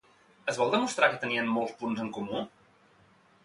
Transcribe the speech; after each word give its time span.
Es 0.53 0.57
vol 0.61 0.71
demostrar 0.75 1.11
que 1.11 1.21
tenien 1.25 1.53
molts 1.59 1.77
punts 1.83 2.05
en 2.07 2.11
comú? 2.19 2.43